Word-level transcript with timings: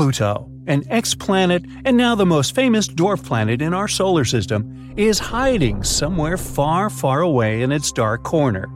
Pluto, 0.00 0.50
an 0.66 0.82
ex-planet 0.88 1.62
and 1.84 1.94
now 1.94 2.14
the 2.14 2.24
most 2.24 2.54
famous 2.54 2.88
dwarf 2.88 3.22
planet 3.22 3.60
in 3.60 3.74
our 3.74 3.86
solar 3.86 4.24
system, 4.24 4.94
is 4.96 5.18
hiding 5.18 5.84
somewhere 5.84 6.38
far, 6.38 6.88
far 6.88 7.20
away 7.20 7.60
in 7.60 7.70
its 7.70 7.92
dark 7.92 8.22
corner. 8.22 8.66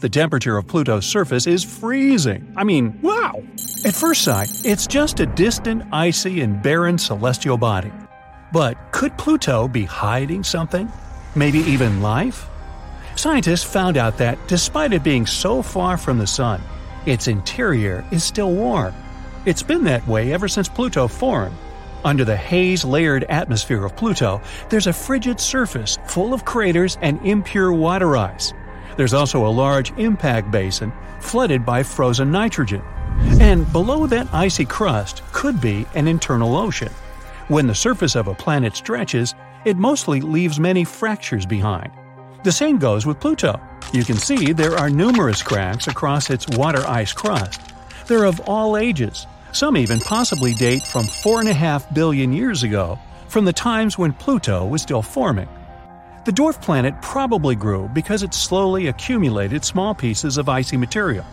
The 0.00 0.10
temperature 0.10 0.58
of 0.58 0.66
Pluto's 0.66 1.06
surface 1.06 1.46
is 1.46 1.64
freezing. 1.64 2.52
I 2.58 2.64
mean, 2.64 3.00
wow! 3.00 3.42
At 3.86 3.94
first 3.94 4.20
sight, 4.20 4.50
it's 4.66 4.86
just 4.86 5.18
a 5.18 5.24
distant, 5.24 5.82
icy, 5.92 6.42
and 6.42 6.62
barren 6.62 6.98
celestial 6.98 7.56
body. 7.56 7.92
But 8.52 8.76
could 8.92 9.16
Pluto 9.16 9.68
be 9.68 9.84
hiding 9.84 10.44
something? 10.44 10.92
Maybe 11.34 11.60
even 11.60 12.02
life? 12.02 12.50
Scientists 13.14 13.64
found 13.64 13.96
out 13.96 14.18
that, 14.18 14.36
despite 14.46 14.92
it 14.92 15.02
being 15.02 15.24
so 15.24 15.62
far 15.62 15.96
from 15.96 16.18
the 16.18 16.26
Sun, 16.26 16.60
its 17.06 17.28
interior 17.28 18.04
is 18.10 18.22
still 18.22 18.52
warm. 18.52 18.94
It's 19.46 19.62
been 19.62 19.84
that 19.84 20.04
way 20.08 20.32
ever 20.32 20.48
since 20.48 20.68
Pluto 20.68 21.06
formed. 21.06 21.56
Under 22.04 22.24
the 22.24 22.36
haze 22.36 22.84
layered 22.84 23.22
atmosphere 23.28 23.84
of 23.84 23.94
Pluto, 23.94 24.42
there's 24.70 24.88
a 24.88 24.92
frigid 24.92 25.38
surface 25.38 25.98
full 26.06 26.34
of 26.34 26.44
craters 26.44 26.98
and 27.00 27.24
impure 27.24 27.72
water 27.72 28.16
ice. 28.16 28.52
There's 28.96 29.14
also 29.14 29.46
a 29.46 29.56
large 29.62 29.96
impact 29.98 30.50
basin 30.50 30.92
flooded 31.20 31.64
by 31.64 31.84
frozen 31.84 32.32
nitrogen. 32.32 32.82
And 33.40 33.70
below 33.72 34.08
that 34.08 34.26
icy 34.34 34.64
crust 34.64 35.22
could 35.32 35.60
be 35.60 35.86
an 35.94 36.08
internal 36.08 36.56
ocean. 36.56 36.90
When 37.46 37.68
the 37.68 37.74
surface 37.74 38.16
of 38.16 38.26
a 38.26 38.34
planet 38.34 38.74
stretches, 38.74 39.36
it 39.64 39.76
mostly 39.76 40.20
leaves 40.20 40.58
many 40.58 40.82
fractures 40.82 41.46
behind. 41.46 41.92
The 42.42 42.50
same 42.50 42.78
goes 42.78 43.06
with 43.06 43.20
Pluto. 43.20 43.60
You 43.92 44.02
can 44.02 44.16
see 44.16 44.52
there 44.52 44.76
are 44.76 44.90
numerous 44.90 45.40
cracks 45.40 45.86
across 45.86 46.30
its 46.30 46.48
water 46.48 46.84
ice 46.88 47.12
crust. 47.12 47.60
They're 48.08 48.24
of 48.24 48.40
all 48.48 48.76
ages, 48.76 49.26
some 49.56 49.76
even 49.76 49.98
possibly 49.98 50.52
date 50.52 50.82
from 50.82 51.06
4.5 51.06 51.94
billion 51.94 52.32
years 52.32 52.62
ago, 52.62 52.98
from 53.28 53.46
the 53.46 53.52
times 53.52 53.96
when 53.96 54.12
Pluto 54.12 54.66
was 54.66 54.82
still 54.82 55.00
forming. 55.00 55.48
The 56.26 56.32
dwarf 56.32 56.60
planet 56.60 57.00
probably 57.00 57.54
grew 57.54 57.88
because 57.88 58.22
it 58.22 58.34
slowly 58.34 58.88
accumulated 58.88 59.64
small 59.64 59.94
pieces 59.94 60.36
of 60.36 60.50
icy 60.50 60.76
material. 60.76 61.24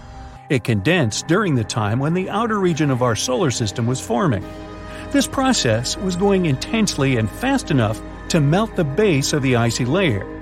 It 0.49 0.63
condensed 0.63 1.27
during 1.27 1.55
the 1.55 1.63
time 1.63 1.99
when 1.99 2.13
the 2.13 2.29
outer 2.29 2.59
region 2.59 2.91
of 2.91 3.01
our 3.01 3.15
solar 3.15 3.51
system 3.51 3.87
was 3.87 3.99
forming. 3.99 4.45
This 5.11 5.27
process 5.27 5.97
was 5.97 6.15
going 6.15 6.45
intensely 6.45 7.17
and 7.17 7.29
fast 7.29 7.71
enough 7.71 8.01
to 8.29 8.39
melt 8.39 8.75
the 8.75 8.83
base 8.83 9.33
of 9.33 9.41
the 9.41 9.57
icy 9.57 9.83
layer. 9.83 10.32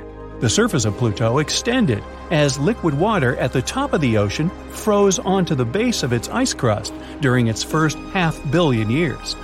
The 0.41 0.49
surface 0.49 0.85
of 0.85 0.97
Pluto 0.97 1.37
extended 1.37 2.03
as 2.31 2.57
liquid 2.57 2.95
water 2.95 3.35
at 3.37 3.53
the 3.53 3.61
top 3.61 3.93
of 3.93 4.01
the 4.01 4.17
ocean 4.17 4.49
froze 4.71 5.19
onto 5.19 5.53
the 5.53 5.65
base 5.65 6.01
of 6.01 6.13
its 6.13 6.29
ice 6.29 6.51
crust 6.51 6.95
during 7.19 7.45
its 7.45 7.63
first 7.63 7.95
half 8.11 8.39
billion 8.49 8.89
years. 8.89 9.35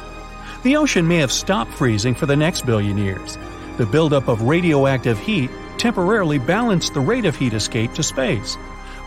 The 0.64 0.76
ocean 0.76 1.08
may 1.08 1.18
have 1.18 1.32
stopped 1.32 1.72
freezing 1.72 2.16
for 2.16 2.26
the 2.26 2.36
next 2.36 2.66
billion 2.66 2.98
years. 2.98 3.38
The 3.78 3.86
buildup 3.86 4.28
of 4.28 4.42
radioactive 4.42 5.20
heat 5.20 5.52
temporarily 5.78 6.40
balanced 6.40 6.96
the 6.96 7.00
rate 7.00 7.26
of 7.26 7.36
heat 7.36 7.54
escape 7.54 7.94
to 7.94 8.02
space. 8.02 8.58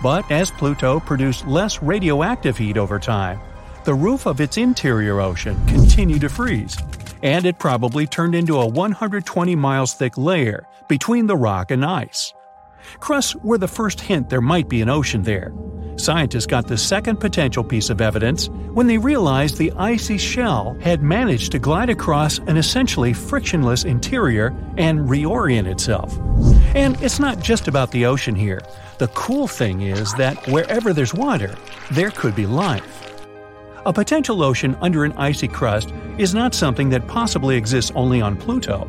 But 0.01 0.31
as 0.31 0.53
Pluto 0.53 1.01
produced 1.01 1.45
less 1.49 1.83
radioactive 1.83 2.57
heat 2.57 2.77
over 2.77 3.01
time, 3.01 3.41
the 3.83 3.95
roof 3.95 4.27
of 4.27 4.41
its 4.41 4.59
interior 4.59 5.21
ocean 5.21 5.59
continued 5.67 6.21
to 6.21 6.29
freeze, 6.29 6.77
and 7.23 7.47
it 7.47 7.59
probably 7.59 8.07
turned 8.07 8.35
into 8.35 8.59
a 8.59 8.67
120 8.67 9.55
miles 9.57 9.95
thick 9.95 10.17
layer 10.17 10.67
between 10.89 11.27
the 11.27 11.37
rock 11.37 11.71
and 11.71 11.85
ice. 11.85 12.33
Crusts 12.99 13.37
were 13.37 13.59
the 13.59 13.69
first 13.69 14.01
hint 14.01 14.29
there 14.29 14.41
might 14.41 14.69
be 14.69 14.83
an 14.83 14.89
ocean 14.89 15.23
there. 15.23 15.53
Scientists 15.97 16.47
got 16.47 16.67
the 16.67 16.79
second 16.79 17.19
potential 17.19 17.63
piece 17.63 17.91
of 17.91 18.01
evidence 18.01 18.49
when 18.73 18.87
they 18.87 18.97
realized 18.97 19.59
the 19.59 19.73
icy 19.77 20.17
shell 20.17 20.77
had 20.81 21.03
managed 21.03 21.53
to 21.53 21.59
glide 21.59 21.91
across 21.91 22.39
an 22.39 22.57
essentially 22.57 23.13
frictionless 23.13 23.85
interior 23.85 24.55
and 24.79 25.01
reorient 25.01 25.67
itself. 25.67 26.19
And 26.75 27.01
it's 27.03 27.21
not 27.21 27.41
just 27.41 27.69
about 27.69 27.91
the 27.91 28.07
ocean 28.07 28.35
here. 28.35 28.63
The 28.99 29.09
cool 29.09 29.47
thing 29.47 29.83
is 29.83 30.15
that 30.15 30.47
wherever 30.49 30.93
there's 30.93 31.13
water, 31.13 31.55
there 31.91 32.11
could 32.11 32.35
be 32.35 32.47
life. 32.47 33.10
A 33.87 33.93
potential 33.95 34.43
ocean 34.43 34.77
under 34.83 35.05
an 35.05 35.13
icy 35.13 35.49
crust 35.49 35.95
is 36.19 36.35
not 36.35 36.55
something 36.55 36.91
that 36.91 37.09
possibly 37.09 37.57
exists 37.57 37.91
only 37.95 38.21
on 38.21 38.37
Pluto. 38.37 38.87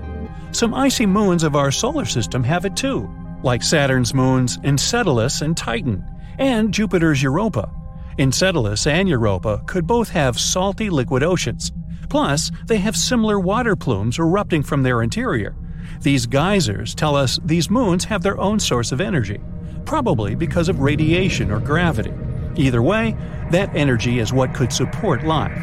Some 0.51 0.73
icy 0.73 1.05
moons 1.05 1.43
of 1.43 1.55
our 1.55 1.71
solar 1.71 2.03
system 2.03 2.43
have 2.43 2.65
it 2.65 2.75
too, 2.75 3.09
like 3.41 3.63
Saturn's 3.63 4.13
moons 4.13 4.59
Enceladus 4.65 5.41
and 5.41 5.55
Titan, 5.55 6.03
and 6.39 6.73
Jupiter's 6.73 7.23
Europa. 7.23 7.71
Enceladus 8.17 8.85
and 8.85 9.07
Europa 9.07 9.63
could 9.65 9.87
both 9.87 10.09
have 10.09 10.37
salty 10.37 10.89
liquid 10.89 11.23
oceans. 11.23 11.71
Plus, 12.09 12.51
they 12.65 12.77
have 12.77 12.97
similar 12.97 13.39
water 13.39 13.77
plumes 13.77 14.19
erupting 14.19 14.61
from 14.61 14.83
their 14.83 15.01
interior. 15.03 15.55
These 16.01 16.25
geysers 16.25 16.93
tell 16.93 17.15
us 17.15 17.39
these 17.45 17.69
moons 17.69 18.03
have 18.03 18.23
their 18.23 18.37
own 18.41 18.59
source 18.59 18.91
of 18.91 18.99
energy, 18.99 19.39
probably 19.85 20.35
because 20.35 20.67
of 20.67 20.81
radiation 20.81 21.49
or 21.49 21.61
gravity. 21.61 22.11
Either 22.55 22.81
way, 22.81 23.15
that 23.51 23.75
energy 23.75 24.19
is 24.19 24.33
what 24.33 24.53
could 24.53 24.71
support 24.71 25.23
life. 25.23 25.57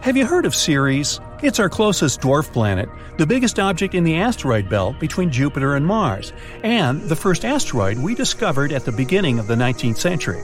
Have 0.00 0.16
you 0.16 0.24
heard 0.24 0.46
of 0.46 0.54
Ceres? 0.54 1.20
It's 1.42 1.58
our 1.58 1.68
closest 1.68 2.20
dwarf 2.20 2.52
planet, 2.52 2.88
the 3.18 3.26
biggest 3.26 3.58
object 3.58 3.94
in 3.94 4.04
the 4.04 4.16
asteroid 4.16 4.68
belt 4.68 4.98
between 4.98 5.30
Jupiter 5.30 5.74
and 5.74 5.86
Mars, 5.86 6.32
and 6.62 7.02
the 7.02 7.16
first 7.16 7.44
asteroid 7.44 7.98
we 7.98 8.14
discovered 8.14 8.72
at 8.72 8.84
the 8.84 8.92
beginning 8.92 9.38
of 9.38 9.46
the 9.46 9.54
19th 9.54 9.98
century. 9.98 10.42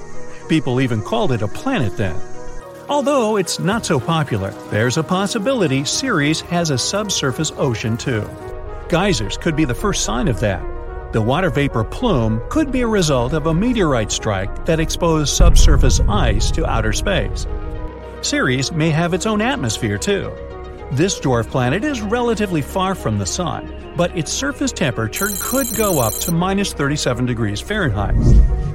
People 0.49 0.81
even 0.81 1.03
called 1.03 1.33
it 1.33 1.43
a 1.43 1.49
planet 1.49 1.97
then. 1.97 2.16
Although 2.89 3.37
it's 3.37 3.59
not 3.59 3.84
so 3.84 3.99
popular, 3.99 4.50
there's 4.71 4.97
a 4.97 5.03
possibility 5.03 5.84
Ceres 5.84 6.41
has 6.43 6.71
a 6.71 6.78
subsurface 6.78 7.53
ocean 7.56 7.97
too. 7.97 8.28
Geysers 8.89 9.37
could 9.37 9.56
be 9.56 9.65
the 9.65 9.75
first 9.75 10.05
sign 10.05 10.28
of 10.28 10.39
that. 10.41 10.62
The 11.12 11.22
water 11.22 11.50
vapor 11.50 11.84
plume 11.84 12.43
could 12.49 12.72
be 12.72 12.81
a 12.81 12.87
result 12.87 13.33
of 13.33 13.47
a 13.47 13.55
meteorite 13.55 14.11
strike 14.11 14.67
that 14.67 14.81
exposed 14.81 15.34
subsurface 15.34 16.00
ice 16.09 16.50
to 16.50 16.67
outer 16.67 16.93
space. 16.93 17.47
Ceres 18.22 18.72
may 18.72 18.91
have 18.91 19.15
its 19.15 19.25
own 19.25 19.41
atmosphere 19.41 19.99
too. 19.99 20.33
This 20.93 21.19
dwarf 21.19 21.49
planet 21.49 21.84
is 21.84 22.00
relatively 22.00 22.62
far 22.62 22.95
from 22.95 23.19
the 23.19 23.27
Sun, 23.27 23.95
but 23.97 24.16
its 24.16 24.33
surface 24.33 24.72
temperature 24.72 25.28
could 25.41 25.66
go 25.77 26.00
up 26.00 26.12
to 26.15 26.33
minus 26.33 26.72
37 26.72 27.27
degrees 27.27 27.61
Fahrenheit. 27.61 28.15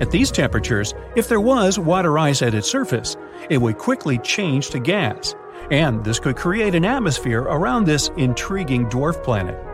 At 0.01 0.11
these 0.11 0.31
temperatures, 0.31 0.93
if 1.15 1.27
there 1.27 1.39
was 1.39 1.79
water 1.79 2.17
ice 2.17 2.41
at 2.41 2.53
its 2.53 2.69
surface, 2.69 3.17
it 3.49 3.59
would 3.59 3.77
quickly 3.77 4.17
change 4.17 4.71
to 4.71 4.79
gas, 4.79 5.35
and 5.69 6.03
this 6.03 6.19
could 6.19 6.35
create 6.35 6.75
an 6.75 6.85
atmosphere 6.85 7.41
around 7.41 7.85
this 7.85 8.09
intriguing 8.17 8.87
dwarf 8.87 9.23
planet. 9.23 9.70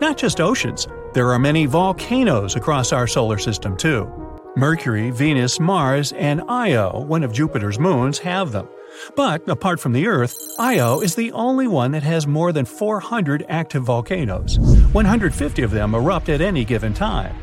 Not 0.00 0.16
just 0.16 0.40
oceans, 0.40 0.86
there 1.14 1.32
are 1.32 1.38
many 1.38 1.66
volcanoes 1.66 2.56
across 2.56 2.92
our 2.92 3.06
solar 3.06 3.38
system, 3.38 3.76
too. 3.76 4.10
Mercury, 4.56 5.10
Venus, 5.10 5.60
Mars, 5.60 6.12
and 6.12 6.42
Io, 6.48 7.04
one 7.06 7.22
of 7.22 7.32
Jupiter's 7.32 7.78
moons, 7.78 8.18
have 8.18 8.52
them. 8.52 8.68
But 9.14 9.48
apart 9.48 9.80
from 9.80 9.92
the 9.92 10.06
Earth, 10.06 10.36
Io 10.58 11.00
is 11.00 11.14
the 11.14 11.32
only 11.32 11.66
one 11.66 11.92
that 11.92 12.02
has 12.02 12.26
more 12.26 12.52
than 12.52 12.64
400 12.64 13.46
active 13.48 13.84
volcanoes. 13.84 14.58
150 14.92 15.62
of 15.62 15.70
them 15.70 15.94
erupt 15.94 16.28
at 16.28 16.40
any 16.40 16.64
given 16.64 16.94
time. 16.94 17.36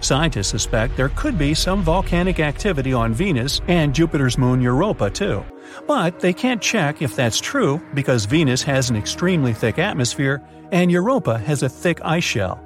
Scientists 0.00 0.48
suspect 0.48 0.96
there 0.96 1.10
could 1.10 1.38
be 1.38 1.54
some 1.54 1.82
volcanic 1.82 2.40
activity 2.40 2.92
on 2.92 3.12
Venus 3.12 3.60
and 3.68 3.94
Jupiter's 3.94 4.38
moon 4.38 4.62
Europa 4.62 5.10
too. 5.10 5.44
But 5.86 6.20
they 6.20 6.32
can't 6.32 6.62
check 6.62 7.02
if 7.02 7.14
that's 7.14 7.40
true 7.40 7.80
because 7.94 8.24
Venus 8.24 8.62
has 8.62 8.90
an 8.90 8.96
extremely 8.96 9.52
thick 9.52 9.78
atmosphere 9.78 10.42
and 10.72 10.90
Europa 10.90 11.38
has 11.38 11.62
a 11.62 11.68
thick 11.68 12.00
ice 12.02 12.24
shell. 12.24 12.62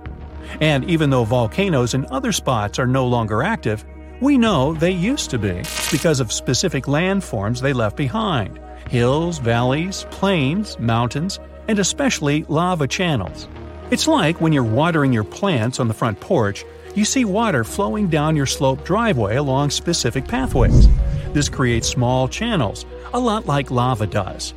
And 0.60 0.84
even 0.84 1.10
though 1.10 1.24
volcanoes 1.24 1.94
in 1.94 2.06
other 2.06 2.32
spots 2.32 2.78
are 2.78 2.86
no 2.86 3.06
longer 3.06 3.42
active, 3.42 3.84
we 4.20 4.38
know 4.38 4.74
they 4.74 4.90
used 4.90 5.30
to 5.30 5.38
be 5.38 5.62
because 5.90 6.20
of 6.20 6.32
specific 6.32 6.84
landforms 6.84 7.60
they 7.60 7.72
left 7.72 7.96
behind 7.96 8.60
hills, 8.88 9.38
valleys, 9.38 10.06
plains, 10.10 10.78
mountains, 10.78 11.40
and 11.68 11.78
especially 11.78 12.44
lava 12.44 12.86
channels. 12.86 13.48
It's 13.90 14.06
like 14.06 14.40
when 14.40 14.52
you're 14.52 14.62
watering 14.62 15.12
your 15.12 15.24
plants 15.24 15.80
on 15.80 15.88
the 15.88 15.94
front 15.94 16.20
porch, 16.20 16.64
you 16.94 17.04
see 17.04 17.24
water 17.24 17.64
flowing 17.64 18.08
down 18.08 18.36
your 18.36 18.46
sloped 18.46 18.84
driveway 18.84 19.36
along 19.36 19.70
specific 19.70 20.26
pathways. 20.26 20.88
This 21.32 21.48
creates 21.48 21.88
small 21.88 22.28
channels, 22.28 22.86
a 23.12 23.18
lot 23.18 23.46
like 23.46 23.70
lava 23.70 24.06
does. 24.06 24.54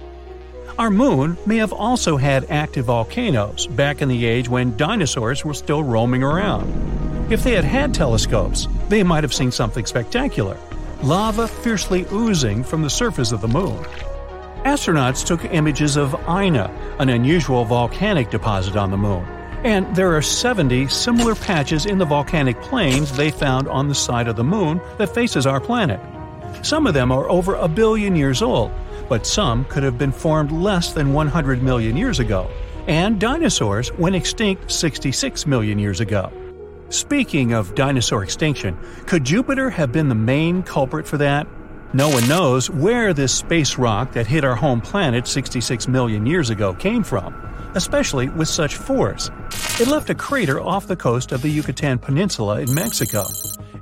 Our 0.77 0.91
moon 0.91 1.37
may 1.45 1.57
have 1.57 1.73
also 1.73 2.17
had 2.17 2.51
active 2.51 2.85
volcanoes 2.85 3.65
back 3.67 4.01
in 4.01 4.09
the 4.09 4.25
age 4.25 4.47
when 4.47 4.77
dinosaurs 4.77 5.43
were 5.43 5.55
still 5.55 5.83
roaming 5.83 6.21
around. 6.21 7.31
If 7.31 7.43
they 7.43 7.53
had 7.53 7.65
had 7.65 7.93
telescopes, 7.93 8.67
they 8.87 9.03
might 9.03 9.23
have 9.23 9.33
seen 9.33 9.51
something 9.51 9.85
spectacular 9.85 10.57
lava 11.03 11.47
fiercely 11.47 12.05
oozing 12.11 12.63
from 12.63 12.81
the 12.81 12.89
surface 12.89 13.31
of 13.31 13.41
the 13.41 13.47
moon. 13.47 13.77
Astronauts 14.63 15.25
took 15.25 15.45
images 15.45 15.95
of 15.95 16.15
Ina, 16.27 16.71
an 16.99 17.09
unusual 17.09 17.65
volcanic 17.65 18.29
deposit 18.29 18.75
on 18.75 18.91
the 18.91 18.97
moon, 18.97 19.25
and 19.63 19.95
there 19.95 20.15
are 20.15 20.21
70 20.21 20.87
similar 20.87 21.35
patches 21.35 21.85
in 21.85 21.97
the 21.97 22.05
volcanic 22.05 22.59
plains 22.61 23.15
they 23.15 23.31
found 23.31 23.67
on 23.67 23.87
the 23.87 23.95
side 23.95 24.27
of 24.27 24.35
the 24.35 24.43
moon 24.43 24.81
that 24.97 25.13
faces 25.13 25.45
our 25.45 25.59
planet. 25.59 25.99
Some 26.63 26.87
of 26.87 26.93
them 26.93 27.11
are 27.11 27.29
over 27.29 27.55
a 27.55 27.67
billion 27.67 28.15
years 28.15 28.41
old, 28.41 28.71
but 29.09 29.25
some 29.25 29.65
could 29.65 29.83
have 29.83 29.97
been 29.97 30.11
formed 30.11 30.51
less 30.51 30.93
than 30.93 31.13
100 31.13 31.61
million 31.61 31.95
years 31.95 32.19
ago, 32.19 32.49
and 32.87 33.19
dinosaurs 33.19 33.91
went 33.93 34.15
extinct 34.15 34.71
66 34.71 35.45
million 35.45 35.79
years 35.79 35.99
ago. 35.99 36.31
Speaking 36.89 37.53
of 37.53 37.75
dinosaur 37.75 38.23
extinction, 38.23 38.77
could 39.05 39.23
Jupiter 39.23 39.69
have 39.69 39.91
been 39.91 40.07
the 40.07 40.15
main 40.15 40.63
culprit 40.63 41.05
for 41.05 41.17
that? 41.17 41.47
No 41.93 42.09
one 42.09 42.27
knows 42.27 42.69
where 42.69 43.13
this 43.13 43.33
space 43.33 43.77
rock 43.77 44.13
that 44.13 44.27
hit 44.27 44.43
our 44.43 44.55
home 44.55 44.81
planet 44.81 45.27
66 45.27 45.87
million 45.87 46.25
years 46.25 46.49
ago 46.49 46.73
came 46.73 47.03
from, 47.03 47.33
especially 47.77 48.27
with 48.27 48.49
such 48.49 48.75
force. 48.75 49.29
It 49.79 49.87
left 49.87 50.09
a 50.09 50.15
crater 50.15 50.59
off 50.59 50.87
the 50.87 50.95
coast 50.95 51.31
of 51.31 51.43
the 51.43 51.49
Yucatan 51.49 51.99
Peninsula 51.99 52.59
in 52.61 52.73
Mexico, 52.73 53.23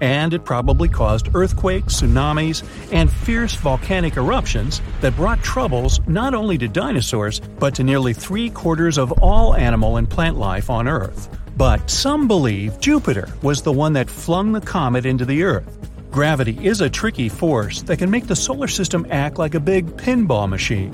and 0.01 0.33
it 0.33 0.43
probably 0.43 0.89
caused 0.89 1.33
earthquakes, 1.33 2.01
tsunamis, 2.01 2.63
and 2.91 3.11
fierce 3.11 3.55
volcanic 3.55 4.17
eruptions 4.17 4.81
that 4.99 5.15
brought 5.15 5.41
troubles 5.41 6.01
not 6.07 6.33
only 6.33 6.57
to 6.57 6.67
dinosaurs, 6.67 7.39
but 7.39 7.73
to 7.75 7.83
nearly 7.83 8.13
three 8.13 8.49
quarters 8.49 8.97
of 8.97 9.11
all 9.23 9.55
animal 9.55 9.95
and 9.95 10.09
plant 10.09 10.37
life 10.37 10.69
on 10.69 10.87
Earth. 10.87 11.29
But 11.55 11.89
some 11.89 12.27
believe 12.27 12.79
Jupiter 12.81 13.29
was 13.41 13.61
the 13.61 13.71
one 13.71 13.93
that 13.93 14.09
flung 14.09 14.51
the 14.51 14.59
comet 14.59 15.05
into 15.05 15.23
the 15.23 15.43
Earth. 15.43 15.77
Gravity 16.11 16.65
is 16.65 16.81
a 16.81 16.89
tricky 16.89 17.29
force 17.29 17.81
that 17.83 17.97
can 17.97 18.11
make 18.11 18.27
the 18.27 18.35
solar 18.35 18.67
system 18.67 19.07
act 19.09 19.37
like 19.37 19.55
a 19.55 19.59
big 19.59 19.87
pinball 19.95 20.49
machine. 20.49 20.93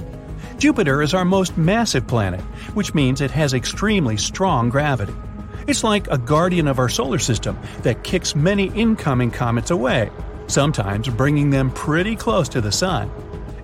Jupiter 0.62 1.02
is 1.02 1.16
our 1.16 1.26
most 1.26 1.58
massive 1.58 2.06
planet, 2.06 2.40
which 2.76 2.94
means 2.94 3.20
it 3.20 3.32
has 3.32 3.56
extremely 3.56 4.16
strong 4.16 4.70
gravity. 4.70 5.16
It's 5.66 5.84
like 5.84 6.08
a 6.10 6.20
guardian 6.20 6.68
of 6.68 6.78
our 6.78 6.88
solar 6.88 7.18
system 7.18 7.58
that 7.82 8.04
kicks 8.04 8.36
many 8.36 8.68
incoming 8.80 9.32
comets 9.32 9.72
away, 9.72 10.12
sometimes 10.46 11.10
bringing 11.10 11.50
them 11.50 11.72
pretty 11.72 12.16
close 12.16 12.48
to 12.50 12.62
the 12.62 12.72
Sun. 12.72 13.10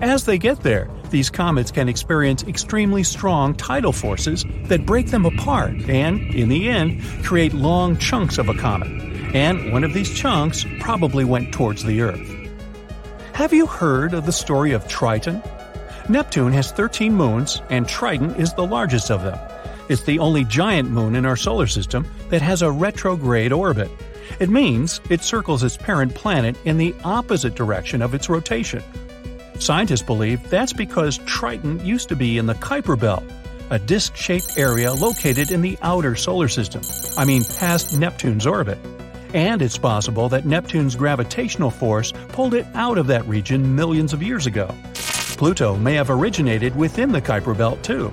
As 0.02 0.26
they 0.26 0.40
get 0.40 0.62
there, 0.64 0.90
these 1.12 1.30
comets 1.30 1.70
can 1.70 1.88
experience 1.88 2.42
extremely 2.46 3.04
strong 3.04 3.54
tidal 3.54 3.94
forces 3.94 4.44
that 4.64 4.88
break 4.88 5.12
them 5.12 5.28
apart 5.28 5.76
and, 5.88 6.20
in 6.34 6.50
the 6.50 6.68
end, 6.68 7.04
create 7.24 7.54
long 7.54 7.98
chunks 7.98 8.40
of 8.40 8.50
a 8.50 8.56
comet. 8.56 8.90
And 9.36 9.72
one 9.72 9.84
of 9.84 9.94
these 9.94 10.12
chunks 10.12 10.66
probably 10.80 11.26
went 11.26 11.54
towards 11.54 11.84
the 11.84 12.02
Earth. 12.02 12.28
Have 13.34 13.54
you 13.54 13.68
heard 13.68 14.16
of 14.16 14.26
the 14.26 14.32
story 14.32 14.72
of 14.72 14.88
Triton? 14.88 15.44
Neptune 16.10 16.54
has 16.54 16.72
13 16.72 17.14
moons, 17.14 17.62
and 17.70 17.86
Triton 17.86 18.34
is 18.36 18.54
the 18.54 18.66
largest 18.66 19.12
of 19.12 19.24
them. 19.24 19.38
It's 19.90 20.04
the 20.04 20.20
only 20.20 20.46
giant 20.46 20.90
moon 20.90 21.16
in 21.16 21.26
our 21.26 21.36
solar 21.36 21.68
system 21.68 22.08
that 22.30 22.42
has 22.42 22.62
a 22.62 22.72
retrograde 22.72 23.52
orbit. 23.52 23.92
It 24.40 24.50
means 24.50 25.02
it 25.10 25.22
circles 25.22 25.64
its 25.64 25.76
parent 25.76 26.16
planet 26.16 26.56
in 26.64 26.78
the 26.78 26.96
opposite 27.04 27.56
direction 27.56 28.02
of 28.02 28.14
its 28.14 28.30
rotation. 28.30 28.84
Scientists 29.60 30.02
believe 30.02 30.50
that's 30.50 30.72
because 30.72 31.18
Triton 31.26 31.86
used 31.86 32.08
to 32.08 32.16
be 32.16 32.38
in 32.38 32.46
the 32.46 32.54
Kuiper 32.56 32.98
Belt, 32.98 33.24
a 33.70 33.80
disc 33.80 34.16
shaped 34.16 34.58
area 34.58 34.94
located 34.94 35.52
in 35.52 35.62
the 35.62 35.78
outer 35.82 36.16
solar 36.16 36.48
system, 36.48 36.82
I 37.18 37.26
mean, 37.26 37.44
past 37.44 37.98
Neptune's 37.98 38.48
orbit. 38.48 38.78
And 39.34 39.62
it's 39.62 39.78
possible 39.78 40.30
that 40.30 40.46
Neptune's 40.46 40.96
gravitational 40.96 41.70
force 41.70 42.14
pulled 42.30 42.54
it 42.54 42.66
out 42.76 42.98
of 42.98 43.08
that 43.08 43.28
region 43.28 43.76
millions 43.76 44.14
of 44.14 44.24
years 44.24 44.46
ago. 44.46 44.74
Pluto 45.38 45.76
may 45.76 45.94
have 45.94 46.10
originated 46.10 46.76
within 46.76 47.12
the 47.12 47.22
Kuiper 47.22 47.58
Belt, 47.58 47.82
too. 47.84 48.12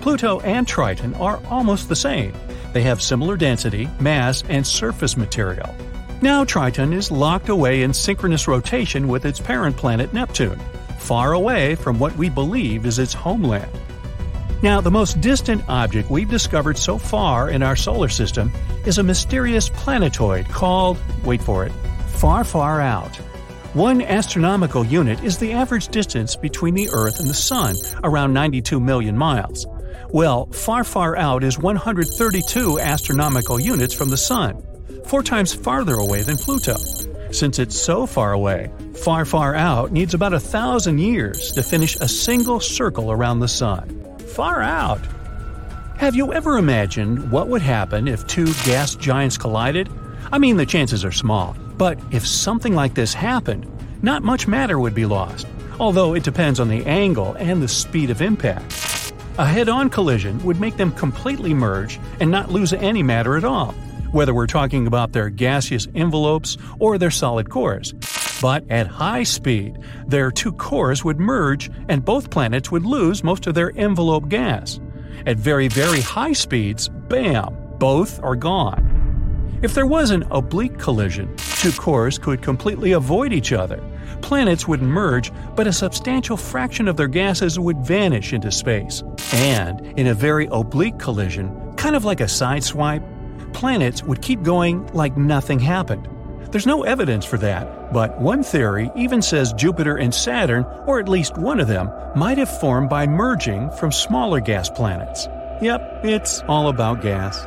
Pluto 0.00 0.40
and 0.40 0.66
Triton 0.66 1.14
are 1.14 1.40
almost 1.48 1.88
the 1.88 1.96
same. 1.96 2.32
They 2.72 2.82
have 2.82 3.00
similar 3.00 3.36
density, 3.36 3.88
mass, 4.00 4.42
and 4.48 4.66
surface 4.66 5.16
material. 5.16 5.74
Now 6.20 6.44
Triton 6.44 6.92
is 6.92 7.10
locked 7.10 7.48
away 7.48 7.82
in 7.82 7.92
synchronous 7.92 8.48
rotation 8.48 9.06
with 9.06 9.24
its 9.24 9.38
parent 9.38 9.76
planet 9.76 10.12
Neptune 10.12 10.60
far 11.02 11.32
away 11.32 11.74
from 11.74 11.98
what 11.98 12.16
we 12.16 12.28
believe 12.28 12.86
is 12.86 12.98
its 12.98 13.12
homeland. 13.12 13.70
Now, 14.62 14.80
the 14.80 14.90
most 14.90 15.20
distant 15.20 15.68
object 15.68 16.08
we've 16.08 16.30
discovered 16.30 16.78
so 16.78 16.96
far 16.96 17.50
in 17.50 17.62
our 17.62 17.74
solar 17.74 18.08
system 18.08 18.52
is 18.86 18.98
a 18.98 19.02
mysterious 19.02 19.68
planetoid 19.68 20.48
called, 20.48 20.98
wait 21.24 21.42
for 21.42 21.66
it, 21.66 21.72
Far 22.06 22.44
Far 22.44 22.80
Out. 22.80 23.18
One 23.74 24.02
astronomical 24.02 24.84
unit 24.84 25.24
is 25.24 25.38
the 25.38 25.52
average 25.52 25.88
distance 25.88 26.36
between 26.36 26.74
the 26.74 26.90
Earth 26.90 27.20
and 27.20 27.28
the 27.28 27.32
Sun, 27.32 27.76
around 28.04 28.34
92 28.34 28.78
million 28.78 29.16
miles. 29.16 29.66
Well, 30.10 30.44
Far 30.52 30.84
Far 30.84 31.16
Out 31.16 31.42
is 31.42 31.58
132 31.58 32.78
astronomical 32.80 33.58
units 33.58 33.94
from 33.94 34.10
the 34.10 34.16
Sun, 34.18 34.62
four 35.06 35.22
times 35.22 35.54
farther 35.54 35.94
away 35.94 36.20
than 36.20 36.36
Pluto. 36.36 36.76
Since 37.30 37.58
it's 37.58 37.74
so 37.74 38.04
far 38.04 38.34
away, 38.34 38.70
Far 39.02 39.24
Far 39.24 39.54
Out 39.54 39.90
needs 39.90 40.12
about 40.12 40.34
a 40.34 40.40
thousand 40.40 40.98
years 40.98 41.50
to 41.52 41.62
finish 41.62 41.96
a 41.96 42.08
single 42.08 42.60
circle 42.60 43.10
around 43.10 43.40
the 43.40 43.48
Sun. 43.48 44.18
Far 44.34 44.60
out! 44.60 45.00
Have 45.96 46.14
you 46.14 46.34
ever 46.34 46.58
imagined 46.58 47.30
what 47.30 47.48
would 47.48 47.62
happen 47.62 48.06
if 48.06 48.26
two 48.26 48.52
gas 48.64 48.94
giants 48.96 49.38
collided? 49.38 49.88
I 50.30 50.36
mean, 50.36 50.58
the 50.58 50.66
chances 50.66 51.06
are 51.06 51.12
small, 51.12 51.56
but 51.76 51.98
if 52.10 52.26
something 52.26 52.74
like 52.74 52.94
this 52.94 53.14
happened, 53.14 53.66
not 54.02 54.22
much 54.22 54.46
matter 54.46 54.78
would 54.78 54.94
be 54.94 55.06
lost, 55.06 55.46
although 55.78 56.14
it 56.14 56.24
depends 56.24 56.60
on 56.60 56.68
the 56.68 56.84
angle 56.86 57.34
and 57.34 57.62
the 57.62 57.68
speed 57.68 58.10
of 58.10 58.22
impact. 58.22 59.12
A 59.38 59.46
head 59.46 59.68
on 59.68 59.90
collision 59.90 60.42
would 60.44 60.60
make 60.60 60.76
them 60.76 60.92
completely 60.92 61.54
merge 61.54 61.98
and 62.20 62.30
not 62.30 62.50
lose 62.50 62.72
any 62.72 63.02
matter 63.02 63.36
at 63.36 63.44
all 63.44 63.74
whether 64.12 64.34
we're 64.34 64.46
talking 64.46 64.86
about 64.86 65.12
their 65.12 65.30
gaseous 65.30 65.88
envelopes 65.94 66.56
or 66.78 66.98
their 66.98 67.10
solid 67.10 67.50
cores. 67.50 67.92
But 68.40 68.64
at 68.70 68.86
high 68.86 69.22
speed, 69.22 69.78
their 70.06 70.30
two 70.30 70.52
cores 70.52 71.04
would 71.04 71.18
merge 71.18 71.70
and 71.88 72.04
both 72.04 72.30
planets 72.30 72.70
would 72.70 72.84
lose 72.84 73.24
most 73.24 73.46
of 73.46 73.54
their 73.54 73.72
envelope 73.76 74.28
gas. 74.28 74.80
At 75.26 75.38
very, 75.38 75.68
very 75.68 76.00
high 76.00 76.32
speeds, 76.32 76.88
bam, 76.88 77.56
both 77.78 78.22
are 78.22 78.36
gone. 78.36 79.58
If 79.62 79.74
there 79.74 79.86
was 79.86 80.10
an 80.10 80.24
oblique 80.30 80.78
collision, 80.78 81.34
two 81.62 81.70
cores 81.70 82.18
could 82.18 82.42
completely 82.42 82.90
avoid 82.90 83.32
each 83.32 83.52
other. 83.52 83.80
Planets 84.20 84.66
would 84.66 84.82
merge, 84.82 85.30
but 85.54 85.68
a 85.68 85.72
substantial 85.72 86.36
fraction 86.36 86.88
of 86.88 86.96
their 86.96 87.06
gases 87.06 87.56
would 87.56 87.78
vanish 87.78 88.32
into 88.32 88.50
space. 88.50 89.04
And 89.32 89.80
in 89.96 90.08
a 90.08 90.14
very 90.14 90.48
oblique 90.50 90.98
collision, 90.98 91.72
kind 91.76 91.94
of 91.94 92.04
like 92.04 92.20
a 92.20 92.24
sideswipe, 92.24 93.04
planets 93.52 94.02
would 94.02 94.22
keep 94.22 94.42
going 94.42 94.88
like 94.88 95.16
nothing 95.16 95.60
happened. 95.60 96.08
There's 96.50 96.66
no 96.66 96.82
evidence 96.82 97.24
for 97.24 97.38
that, 97.38 97.92
but 97.92 98.20
one 98.20 98.42
theory 98.42 98.90
even 98.96 99.22
says 99.22 99.52
Jupiter 99.52 99.96
and 99.96 100.12
Saturn, 100.12 100.64
or 100.86 100.98
at 100.98 101.08
least 101.08 101.38
one 101.38 101.60
of 101.60 101.68
them, 101.68 101.88
might 102.16 102.38
have 102.38 102.60
formed 102.60 102.90
by 102.90 103.06
merging 103.06 103.70
from 103.78 103.92
smaller 103.92 104.40
gas 104.40 104.68
planets. 104.68 105.28
Yep, 105.62 106.00
it's 106.02 106.42
all 106.48 106.68
about 106.68 107.02
gas. 107.02 107.46